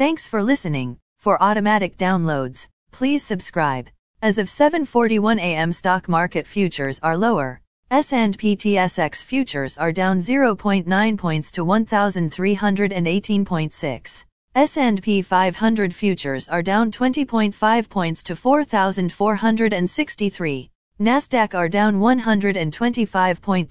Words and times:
Thanks 0.00 0.24
for 0.26 0.42
listening. 0.42 0.96
For 1.18 1.42
automatic 1.42 1.98
downloads, 1.98 2.66
please 2.90 3.22
subscribe. 3.22 3.88
As 4.22 4.38
of 4.38 4.46
7:41 4.46 5.36
a.m. 5.36 5.72
stock 5.72 6.08
market 6.08 6.46
futures 6.46 6.98
are 7.02 7.18
lower. 7.18 7.60
S&P 7.90 8.56
TSX 8.56 9.22
futures 9.22 9.76
are 9.76 9.92
down 9.92 10.16
0.9 10.20 11.18
points 11.18 11.52
to 11.52 11.66
1318.6. 11.66 14.24
S&P 14.54 15.20
500 15.20 15.94
futures 15.94 16.48
are 16.48 16.62
down 16.62 16.90
20.5 16.90 17.88
points 17.90 18.22
to 18.22 18.34
4463. 18.34 20.70
Nasdaq 20.98 21.54
are 21.54 21.68
down 21.68 22.00
125.25 22.00 23.42
points 23.42 23.68